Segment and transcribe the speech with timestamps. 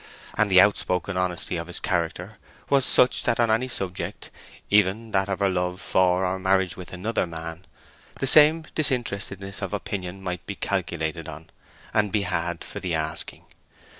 [0.35, 2.39] And the outspoken honesty of his character
[2.71, 4.31] was such that on any subject,
[4.71, 7.67] even that of her love for, or marriage with, another man,
[8.19, 11.51] the same disinterestedness of opinion might be calculated on,
[11.93, 13.45] and be had for the asking.